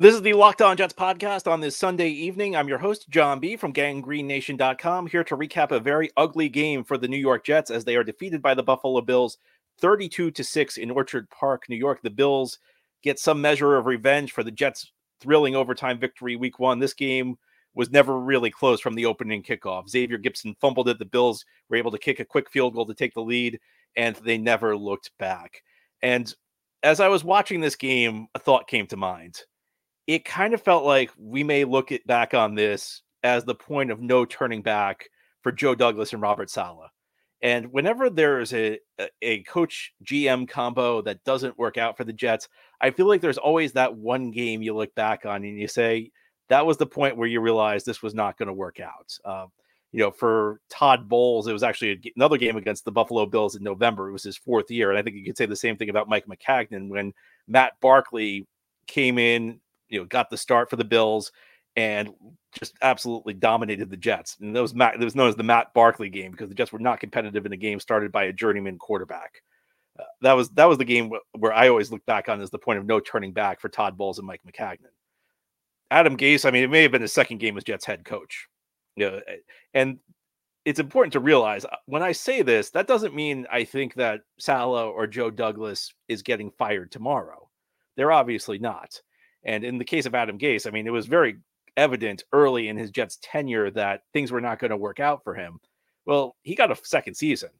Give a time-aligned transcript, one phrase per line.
[0.00, 2.54] This is the Locked On Jets podcast on this Sunday evening.
[2.54, 3.56] I'm your host, John B.
[3.56, 7.84] from GangGreenNation.com, here to recap a very ugly game for the New York Jets as
[7.84, 9.38] they are defeated by the Buffalo Bills
[9.80, 11.98] 32 to 6 in Orchard Park, New York.
[12.00, 12.60] The Bills
[13.02, 16.78] get some measure of revenge for the Jets' thrilling overtime victory week one.
[16.78, 17.34] This game
[17.74, 19.88] was never really close from the opening kickoff.
[19.88, 21.00] Xavier Gipson fumbled it.
[21.00, 23.58] The Bills were able to kick a quick field goal to take the lead,
[23.96, 25.64] and they never looked back.
[26.02, 26.32] And
[26.84, 29.40] as I was watching this game, a thought came to mind
[30.08, 33.90] it kind of felt like we may look it back on this as the point
[33.90, 35.10] of no turning back
[35.42, 36.90] for Joe Douglas and Robert Saleh.
[37.42, 38.80] And whenever there's a,
[39.22, 42.48] a coach GM combo that doesn't work out for the Jets,
[42.80, 46.10] I feel like there's always that one game you look back on and you say,
[46.48, 49.16] that was the point where you realize this was not going to work out.
[49.24, 49.46] Uh,
[49.92, 53.62] you know, for Todd Bowles, it was actually another game against the Buffalo Bills in
[53.62, 54.08] November.
[54.08, 54.88] It was his fourth year.
[54.88, 57.12] And I think you could say the same thing about Mike Maccagnan when
[57.46, 58.46] Matt Barkley
[58.86, 61.32] came in you know got the start for the Bills
[61.76, 62.10] and
[62.58, 64.36] just absolutely dominated the Jets.
[64.40, 66.72] And that was Matt, it was known as the Matt Barkley game because the Jets
[66.72, 69.42] were not competitive in a game started by a journeyman quarterback.
[69.98, 72.58] Uh, that was that was the game where I always look back on as the
[72.58, 74.90] point of no turning back for Todd Bowles and Mike Maccagnan.
[75.90, 78.48] Adam Gase, I mean, it may have been his second game as Jets head coach.
[78.96, 79.20] You know,
[79.74, 79.98] and
[80.64, 84.20] it's important to realize uh, when I say this, that doesn't mean I think that
[84.38, 87.48] Saleh or Joe Douglas is getting fired tomorrow.
[87.96, 89.00] They're obviously not.
[89.44, 91.38] And in the case of Adam Gase, I mean, it was very
[91.76, 95.34] evident early in his Jets tenure that things were not going to work out for
[95.34, 95.60] him.
[96.06, 97.50] Well, he got a second season.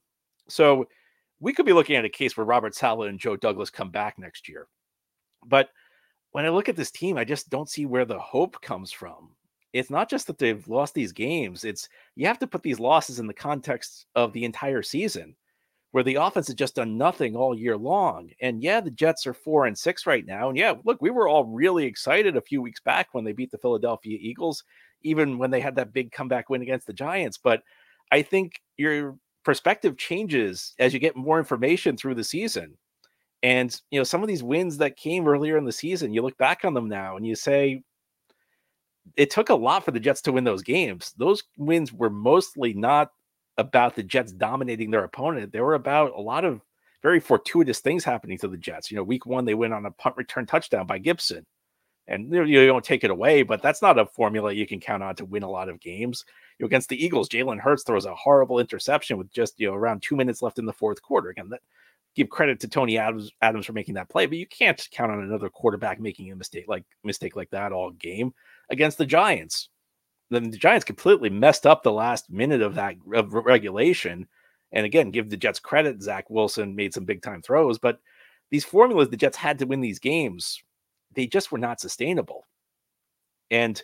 [0.48, 0.89] So
[1.41, 4.19] we could be looking at a case where Robert Saleh and Joe Douglas come back
[4.19, 4.67] next year.
[5.47, 5.70] But
[6.33, 9.31] when I look at this team, I just don't see where the hope comes from.
[9.73, 13.19] It's not just that they've lost these games, it's you have to put these losses
[13.19, 15.37] in the context of the entire season
[15.92, 18.31] where the offense has just done nothing all year long.
[18.41, 20.48] And yeah, the Jets are four and six right now.
[20.48, 23.50] And yeah, look, we were all really excited a few weeks back when they beat
[23.50, 24.64] the Philadelphia Eagles,
[25.02, 27.39] even when they had that big comeback win against the Giants.
[27.39, 27.63] But
[28.13, 32.77] I think your perspective changes as you get more information through the season.
[33.42, 36.36] And you know, some of these wins that came earlier in the season, you look
[36.36, 37.83] back on them now and you say,
[39.17, 41.14] it took a lot for the Jets to win those games.
[41.17, 43.11] Those wins were mostly not
[43.58, 45.52] about the Jets dominating their opponent.
[45.52, 46.63] They were about a lot of
[47.02, 48.91] very fortuitous things happening to the Jets.
[48.91, 51.45] You know, week one, they went on a punt return touchdown by Gipson.
[52.07, 55.14] And you, don't take it away, but that's not a formula you can count on
[55.17, 56.24] to win a lot of games.
[56.58, 59.75] You know, against the Eagles, Jalen Hurts throws a horrible interception with just you know
[59.75, 61.29] around two minutes left in the fourth quarter.
[61.29, 61.61] Again, that
[62.17, 65.23] give credit to Tony Adams Adams for making that play, but you can't count on
[65.23, 68.33] another quarterback making a mistake like mistake like that all game
[68.70, 69.69] against the Giants
[70.30, 74.27] then the Giants completely messed up the last minute of that of regulation.
[74.72, 76.02] And again, give the Jets credit.
[76.02, 78.00] Zach Wilson made some big time throws, but
[78.50, 80.62] these formulas the Jets had to win these games,
[81.14, 82.46] they just were not sustainable.
[83.50, 83.83] And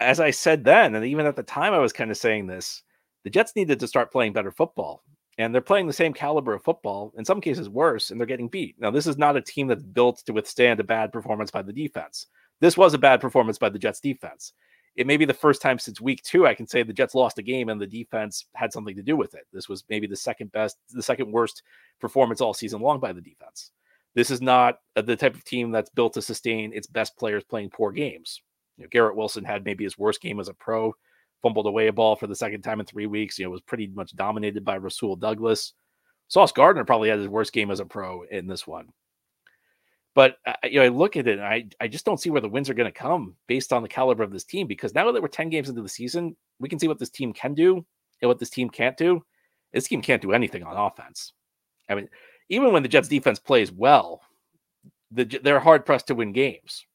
[0.00, 2.82] as I said then, and even at the time I was kind of saying this,
[3.24, 5.02] the Jets needed to start playing better football.
[5.36, 8.46] And they're playing the same caliber of football, in some cases worse, and they're getting
[8.46, 8.76] beat.
[8.78, 11.72] Now, this is not a team that's built to withstand a bad performance by the
[11.72, 12.28] defense.
[12.60, 14.52] This was a bad performance by the Jets defense
[14.96, 17.38] it may be the first time since week two I can say the Jets lost
[17.38, 19.46] a game and the defense had something to do with it.
[19.52, 21.62] This was maybe the second best, the second worst
[22.00, 23.72] performance all season long by the defense.
[24.14, 27.70] This is not the type of team that's built to sustain its best players playing
[27.70, 28.40] poor games.
[28.76, 30.94] You know, Garrett Wilson had maybe his worst game as a pro,
[31.42, 33.38] fumbled away a ball for the second time in three weeks.
[33.38, 35.74] You know, was pretty much dominated by Rasul Douglas.
[36.28, 38.88] Sauce Gardner probably had his worst game as a pro in this one.
[40.14, 42.48] But you know, I look at it, and I I just don't see where the
[42.48, 44.66] wins are going to come based on the caliber of this team.
[44.66, 47.32] Because now that we're ten games into the season, we can see what this team
[47.32, 47.84] can do
[48.22, 49.24] and what this team can't do.
[49.72, 51.32] This team can't do anything on offense.
[51.88, 52.08] I mean,
[52.48, 54.22] even when the Jets defense plays well,
[55.10, 56.86] the, they're hard pressed to win games,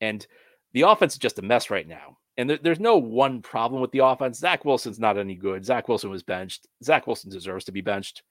[0.00, 0.26] and
[0.72, 2.16] the offense is just a mess right now.
[2.38, 4.38] And there, there's no one problem with the offense.
[4.38, 5.66] Zach Wilson's not any good.
[5.66, 6.66] Zach Wilson was benched.
[6.82, 8.22] Zach Wilson deserves to be benched,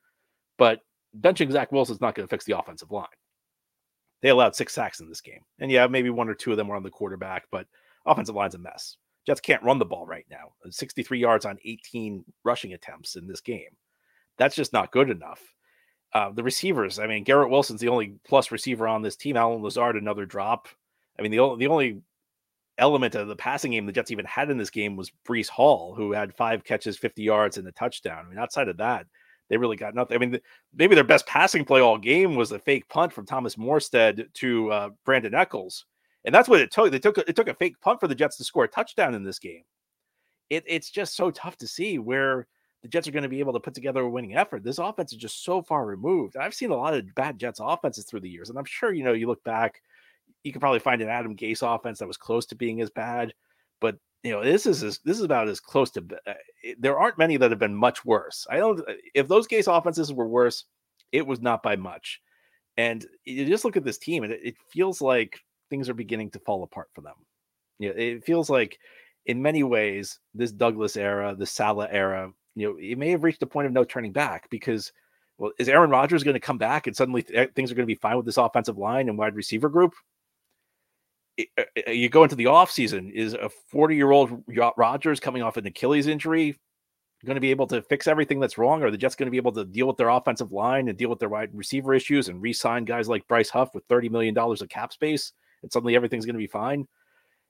[0.58, 0.80] but
[1.20, 3.06] benching Zach Wilson is not going to fix the offensive line.
[4.22, 5.42] They allowed six sacks in this game.
[5.60, 7.68] And yeah, maybe one or two of them were on the quarterback, but
[8.06, 8.98] offensive line's a mess.
[9.26, 10.54] Jets can't run the ball right now.
[10.70, 13.76] 63 yards on 18 rushing attempts in this game.
[14.38, 15.42] That's just not good enough.
[16.14, 19.36] Uh, the receivers, I mean, Garrett Wilson's the only plus receiver on this team.
[19.36, 20.70] Allen Lazard, another drop.
[21.20, 22.02] I mean, the the only
[22.78, 25.94] element of the passing game the Jets even had in this game was Breece Hall,
[25.96, 28.26] who had five catches, 50 yards, and a touchdown.
[28.26, 29.08] I mean, outside of that,
[29.50, 30.16] they really got nothing.
[30.16, 30.40] I mean,
[30.76, 34.72] maybe their best passing play all game was a fake punt from Thomas Morstead to
[34.72, 35.86] uh, Brandon Echols,
[36.26, 36.92] and that's what it took.
[36.92, 39.24] They took it took a fake punt for the Jets to score a touchdown in
[39.24, 39.64] this game.
[40.50, 42.48] It, it's just so tough to see where
[42.82, 44.64] the Jets are going to be able to put together a winning effort.
[44.64, 46.38] This offense is just so far removed.
[46.38, 49.04] I've seen a lot of bad Jets offenses through the years, and I'm sure you
[49.04, 49.82] know you look back.
[50.44, 53.34] you could probably find an Adam Gase offense that was close to being as bad,
[53.82, 56.06] but you know this is this is about as close to.
[56.28, 56.34] Uh,
[56.64, 58.46] eh, there aren't many that have been much worse.
[58.50, 58.80] I don't.
[58.82, 60.66] Uh, if those Gase offenses were worse,
[61.12, 62.22] it was not by much.
[62.78, 66.32] And you just look at this team, and it, it feels like things are beginning
[66.32, 67.16] to fall apart for them.
[67.80, 68.80] You know, it feels like
[69.26, 73.44] in many ways this Douglas era, the Saleh era, you know, it may have reached
[73.44, 74.92] a point of no turning back because
[75.38, 77.84] well, is Aaron Rodgers going to come back and suddenly th- eh, things are going
[77.84, 79.94] to be fine with this offensive line and wide receiver group?
[81.38, 84.44] It, uh, uh, you go into the offseason, is a 40 year old
[84.76, 86.58] Rodgers coming off an Achilles injury
[87.26, 88.84] going to be able to fix everything that's wrong?
[88.84, 91.10] Are the Jets going to be able to deal with their offensive line and deal
[91.10, 94.38] with their wide receiver issues and re sign guys like Bryce Huff with $30 million
[94.38, 96.88] of cap space and suddenly everything's going to be fine?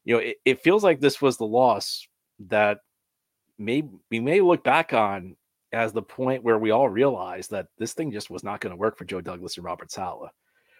[0.05, 2.07] You know, it, it feels like this was the loss
[2.47, 2.79] that
[3.57, 5.35] may we may look back on
[5.73, 8.77] as the point where we all realized that this thing just was not going to
[8.77, 10.31] work for Joe Douglas and Robert Saleh.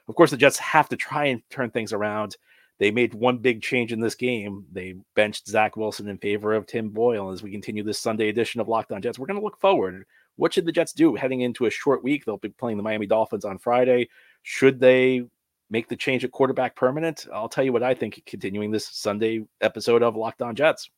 [0.08, 2.38] Of course, the Jets have to try and turn things around.
[2.80, 4.66] They made one big change in this game.
[4.72, 7.32] They benched Zach Wilson in favor of Tim Boyle.
[7.32, 10.06] As we continue this Sunday edition of Locked On Jets, we're going to look forward.
[10.36, 12.24] What should the Jets do heading into a short week?
[12.26, 14.10] They'll be playing the Miami Dolphins on Friday.
[14.44, 15.24] Should they
[15.70, 17.26] make the change at quarterback permanent?
[17.34, 20.90] I'll tell you what I think continuing this Sunday episode of Locked On Jets.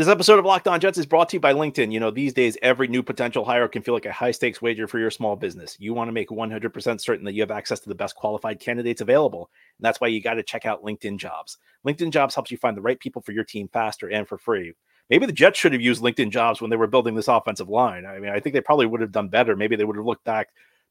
[0.00, 1.92] This episode of Locked On Jets is brought to you by LinkedIn.
[1.92, 4.86] You know, these days, every new potential hire can feel like a high stakes wager
[4.86, 5.76] for your small business.
[5.78, 9.02] You want to make 100% certain that you have access to the best qualified candidates
[9.02, 9.50] available.
[9.78, 11.58] And that's why you got to check out LinkedIn Jobs.
[11.86, 14.72] LinkedIn Jobs helps you find the right people for your team faster and for free.
[15.10, 18.06] Maybe the Jets should have used LinkedIn Jobs when they were building this offensive line.
[18.06, 19.54] I mean, I think they probably would have done better.
[19.54, 20.48] Maybe they would have looked back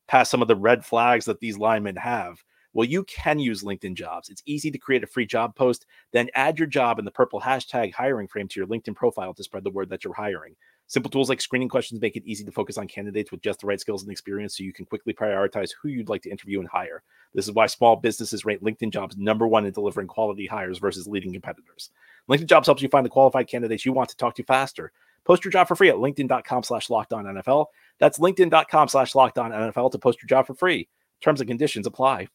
[0.07, 2.43] past some of the red flags that these linemen have
[2.73, 4.29] well, you can use LinkedIn jobs.
[4.29, 7.41] It's easy to create a free job post, then add your job in the purple
[7.41, 10.55] hashtag hiring frame to your LinkedIn profile to spread the word that you're hiring.
[10.87, 13.67] Simple tools like screening questions make it easy to focus on candidates with just the
[13.67, 16.67] right skills and experience so you can quickly prioritize who you'd like to interview and
[16.67, 17.03] hire.
[17.33, 21.07] This is why small businesses rate LinkedIn jobs number one in delivering quality hires versus
[21.07, 21.91] leading competitors.
[22.27, 24.91] LinkedIn jobs helps you find the qualified candidates you want to talk to faster.
[25.25, 27.67] Post your job for free at LinkedIn.com slash locked on NFL.
[27.99, 30.87] That's LinkedIn.com slash locked on NFL to post your job for free.
[31.21, 32.29] Terms and conditions apply.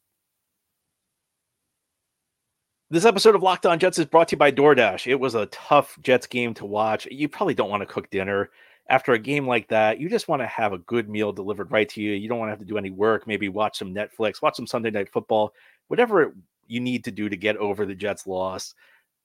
[2.94, 5.08] This episode of Locked On Jets is brought to you by DoorDash.
[5.08, 7.08] It was a tough Jets game to watch.
[7.10, 8.50] You probably don't want to cook dinner
[8.88, 9.98] after a game like that.
[9.98, 12.12] You just want to have a good meal delivered right to you.
[12.12, 14.68] You don't want to have to do any work, maybe watch some Netflix, watch some
[14.68, 15.54] Sunday night football,
[15.88, 16.36] whatever
[16.68, 18.76] you need to do to get over the Jets' loss.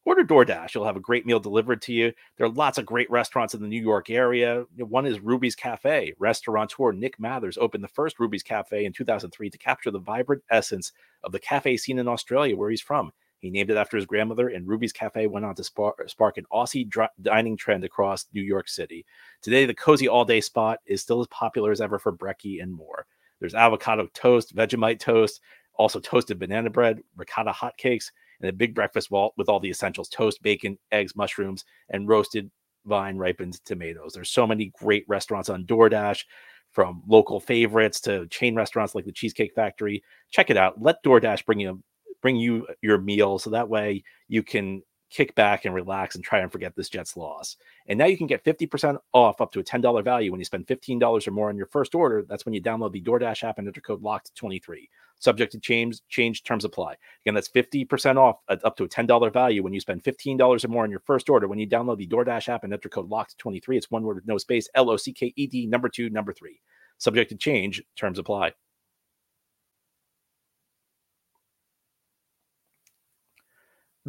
[0.04, 0.74] Order DoorDash.
[0.74, 2.12] You'll have a great meal delivered to you.
[2.38, 4.66] There are lots of great restaurants in the New York area.
[4.78, 6.16] One is Ruby's Cafe.
[6.18, 10.92] Restaurateur Nick Mathers opened the first Ruby's Cafe in 2003 to capture the vibrant essence
[11.24, 13.12] of the cafe scene in Australia, where he's from.
[13.40, 16.46] He named it after his grandmother, and Ruby's Cafe went on to spark, spark an
[16.52, 19.06] Aussie dr- dining trend across New York City.
[19.42, 22.72] Today, the cozy all day spot is still as popular as ever for brekkie and
[22.72, 23.06] more.
[23.40, 25.40] There's avocado toast, Vegemite toast,
[25.76, 30.10] also toasted banana bread, ricotta hotcakes, and a big breakfast wall with all the essentials
[30.10, 32.52] toast, bacon, eggs, mushrooms, and roasted
[32.86, 34.14] vine ripened tomatoes.
[34.14, 36.26] There's so many great restaurants on DoorDash
[36.72, 40.04] from local favorites to chain restaurants like the Cheesecake Factory.
[40.30, 40.82] Check it out.
[40.82, 41.82] Let DoorDash bring you
[42.22, 46.40] bring you your meal so that way you can kick back and relax and try
[46.40, 47.58] and forget this Jets loss.
[47.88, 50.68] And now you can get 50% off up to a $10 value when you spend
[50.68, 52.24] $15 or more on your first order.
[52.28, 54.88] That's when you download the DoorDash app and enter code LOCKED23.
[55.22, 56.96] Subject to change, change terms apply.
[57.26, 60.84] Again, that's 50% off up to a $10 value when you spend $15 or more
[60.84, 61.48] on your first order.
[61.48, 64.38] When you download the DoorDash app and enter code LOCKED23, it's one word with no
[64.38, 66.62] space, L O C K E D, number two, number three.
[67.00, 68.54] Subject to change, terms apply.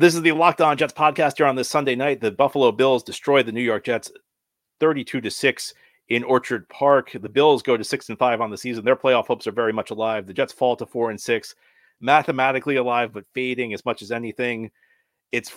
[0.00, 2.22] This is the Locked On Jets podcast here on this Sunday night.
[2.22, 4.10] The Buffalo Bills destroy the New York Jets
[4.80, 5.74] 32 to 6
[6.08, 7.10] in Orchard Park.
[7.12, 8.82] The Bills go to 6 and 5 on the season.
[8.82, 10.26] Their playoff hopes are very much alive.
[10.26, 11.54] The Jets fall to 4 and 6,
[12.00, 14.70] mathematically alive but fading as much as anything.
[15.32, 15.54] It's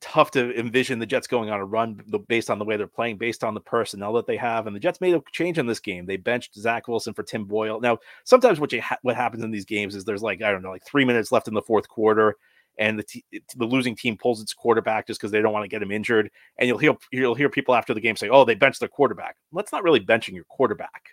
[0.00, 3.18] tough to envision the Jets going on a run based on the way they're playing,
[3.18, 4.66] based on the personnel that they have.
[4.66, 6.06] And the Jets made a change in this game.
[6.06, 7.78] They benched Zach Wilson for Tim Boyle.
[7.78, 10.62] Now, sometimes what you ha- what happens in these games is there's like I don't
[10.62, 12.38] know, like three minutes left in the fourth quarter,
[12.82, 13.24] and the, t-
[13.56, 16.30] the losing team pulls its quarterback just because they don't want to get him injured.
[16.58, 19.36] And you'll hear you'll hear people after the game say, "Oh, they benched their quarterback."
[19.50, 21.10] Well, that's not really benching your quarterback.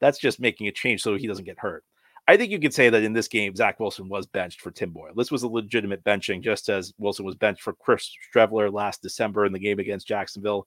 [0.00, 1.84] That's just making a change so he doesn't get hurt.
[2.26, 4.92] I think you could say that in this game, Zach Wilson was benched for Tim
[4.92, 5.12] Boyle.
[5.14, 9.44] This was a legitimate benching, just as Wilson was benched for Chris Streveler last December
[9.44, 10.66] in the game against Jacksonville.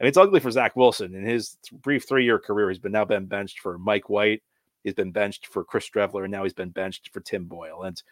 [0.00, 1.14] I mean, it's ugly for Zach Wilson.
[1.14, 4.42] In his brief three-year career, he's been now been benched for Mike White.
[4.82, 7.82] He's been benched for Chris Streveler, and now he's been benched for Tim Boyle.
[7.82, 8.02] And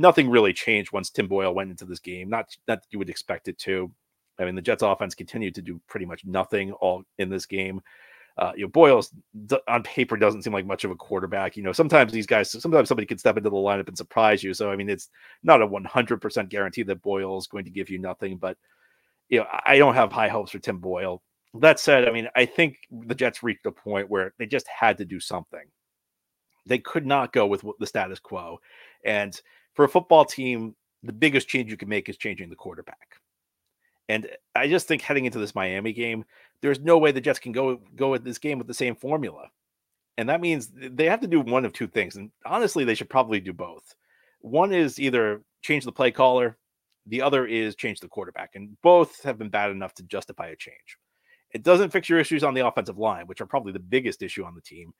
[0.00, 2.28] nothing really changed once Tim Boyle went into this game.
[2.28, 3.90] Not that you would expect it to.
[4.38, 7.82] I mean, the Jets offense continued to do pretty much nothing all in this game.
[8.38, 9.12] Uh, you know, Boyles
[9.68, 11.56] on paper doesn't seem like much of a quarterback.
[11.56, 14.54] You know, sometimes these guys, sometimes somebody can step into the lineup and surprise you.
[14.54, 15.10] So, I mean, it's
[15.42, 18.56] not a 100% guarantee that Boyle is going to give you nothing, but,
[19.28, 21.22] you know, I don't have high hopes for Tim Boyle.
[21.54, 24.96] That said, I mean, I think the Jets reached a point where they just had
[24.98, 25.64] to do something.
[26.64, 28.60] They could not go with the status quo.
[29.04, 29.38] And
[29.74, 33.16] for a football team, the biggest change you can make is changing the quarterback.
[34.08, 36.24] And I just think heading into this Miami game,
[36.62, 39.48] there's no way the Jets can go go at this game with the same formula.
[40.18, 42.16] And that means they have to do one of two things.
[42.16, 43.94] And honestly, they should probably do both.
[44.40, 46.58] One is either change the play caller,
[47.06, 48.50] the other is change the quarterback.
[48.54, 50.98] And both have been bad enough to justify a change.
[51.52, 54.44] It doesn't fix your issues on the offensive line, which are probably the biggest issue
[54.44, 54.92] on the team.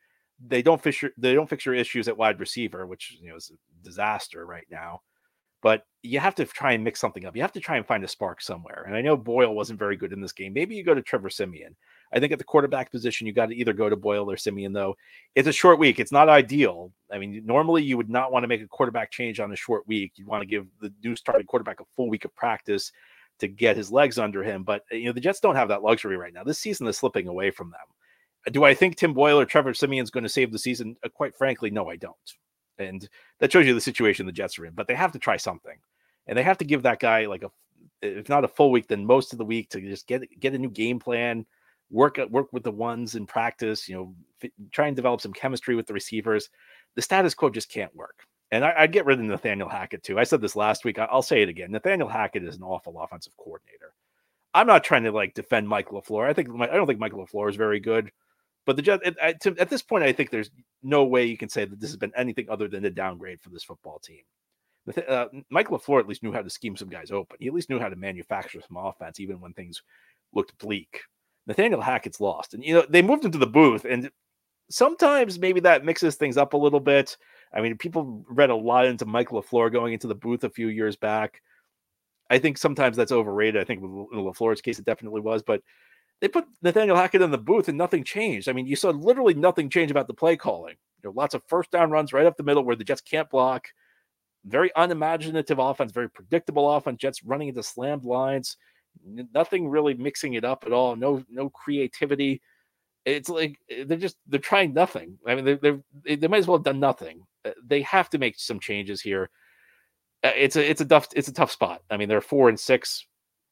[0.46, 3.36] They don't fix your they don't fix your issues at wide receiver, which you know
[3.36, 5.02] is a disaster right now
[5.62, 7.36] but you have to try and mix something up.
[7.36, 8.84] You have to try and find a spark somewhere.
[8.86, 10.54] And I know Boyle wasn't very good in this game.
[10.54, 11.76] Maybe you go to Trevor Siemian.
[12.12, 14.72] I think at the quarterback position, you got to either go to Boyle or Simeon,
[14.72, 14.96] though.
[15.34, 16.00] It's a short week.
[16.00, 16.92] It's not ideal.
[17.12, 19.86] I mean, normally you would not want to make a quarterback change on a short
[19.86, 20.12] week.
[20.16, 22.90] You want to give the new starting quarterback a full week of practice
[23.40, 24.64] to get his legs under him.
[24.64, 26.42] But, you know, the Jets don't have that luxury right now.
[26.42, 27.80] This season is slipping away from them.
[28.52, 30.96] Do I think Tim Boyle or Trevor Siemian is going to save the season?
[31.04, 32.16] Uh, quite frankly, no, I don't.
[32.78, 33.06] And
[33.38, 34.72] that shows you the situation the Jets are in.
[34.72, 35.76] But they have to try something,
[36.26, 37.50] and they have to give that guy like a,
[38.00, 40.58] if not a full week, then most of the week to just get get a
[40.58, 41.44] new game plan,
[41.90, 43.88] work work with the ones in practice.
[43.88, 46.48] You know, f- try and develop some chemistry with the receivers.
[46.96, 48.24] The status quo just can't work.
[48.52, 50.18] And I, would get rid of Nathaniel Hackett too.
[50.18, 50.98] I said this last week.
[50.98, 51.70] I'll say it again.
[51.70, 53.94] Nathaniel Hackett is an awful offensive coordinator.
[54.52, 56.28] I'm not trying to like defend Mike LaFleur.
[56.28, 58.10] I think I don't think Mike LaFleur is very good.
[58.70, 61.64] But the Jets, at, at, this point, I think there's no way you can say
[61.64, 64.22] that this has been anything other than a downgrade for this football team.
[65.08, 67.36] Uh, Mike LaFleur at least knew how to scheme some guys open.
[67.40, 69.82] He at least knew how to manufacture some offense, even when things
[70.32, 71.00] looked bleak.
[71.48, 72.54] Nathaniel Hackett's lost.
[72.54, 74.08] And, you know, they moved into the booth, and
[74.70, 77.16] sometimes maybe that mixes things up a little bit.
[77.52, 80.68] I mean, people read a lot into Mike LaFleur going into the booth a few
[80.68, 81.42] years back.
[82.30, 83.60] I think sometimes that's overrated.
[83.60, 85.42] I think in LaFleur's case, it definitely was.
[85.42, 85.60] But
[86.20, 88.48] they put Nathaniel Hackett in the booth and nothing changed.
[88.48, 90.76] I mean, you saw literally nothing change about the play calling.
[91.02, 93.30] You know, lots of first down runs right up the middle where the Jets can't
[93.30, 93.68] block.
[94.44, 96.98] Very unimaginative offense, very predictable offense.
[96.98, 98.56] Jets running into slammed lines.
[99.04, 100.96] Nothing really mixing it up at all.
[100.96, 102.42] No, no creativity.
[103.06, 105.18] It's like eh, they're just they're trying nothing.
[105.26, 107.22] I mean, they're, they they might as well have done nothing.
[107.44, 109.30] Eh, they have to make some changes here.
[110.22, 111.82] Eh, it's a it's a tough it's a tough spot.
[111.90, 113.06] I mean, they're four and six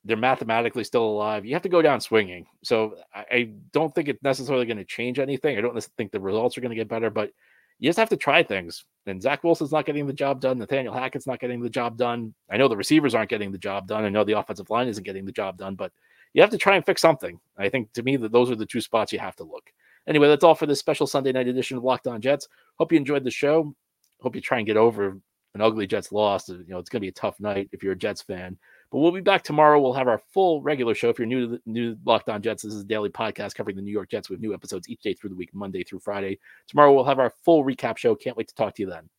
[0.08, 1.44] they're mathematically still alive.
[1.44, 2.46] You have to go down swinging.
[2.64, 5.58] So I, I don't think it's necessarily going to change anything.
[5.58, 7.30] I don't think the results are going to get better, but
[7.78, 8.86] you just have to try things.
[9.06, 10.58] And Zach Wilson's not getting the job done.
[10.58, 12.32] Nathaniel Hackett's not getting the job done.
[12.50, 14.04] I know the receivers aren't getting the job done.
[14.04, 15.92] I know the offensive line isn't getting the job done, but
[16.32, 17.38] you have to try and fix something.
[17.58, 19.70] I think to me that those are the two spots you have to look.
[20.06, 22.48] Anyway, that's all for this special Sunday night edition of Locked On Jets.
[22.78, 23.74] Hope you enjoyed the show.
[24.22, 25.18] Hope you try and get over
[25.54, 26.48] an ugly Jets loss.
[26.48, 28.56] You know, it's going to be a tough night if you're a Jets fan.
[28.90, 29.80] But we'll be back tomorrow.
[29.80, 31.10] We'll have our full regular show.
[31.10, 33.76] If you're new to the new Locked On Jets, this is a daily podcast covering
[33.76, 36.38] the New York Jets with new episodes each day through the week, Monday through Friday.
[36.68, 38.14] Tomorrow we'll have our full recap show.
[38.14, 39.10] Can't wait to talk to you then.